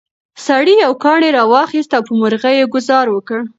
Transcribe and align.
سړي 0.45 0.75
یو 0.85 0.93
کاڼی 1.03 1.29
راواخیست 1.37 1.91
او 1.95 2.01
په 2.07 2.13
مرغۍ 2.21 2.55
یې 2.59 2.71
ګوزار 2.73 3.05
وکړ. 3.11 3.39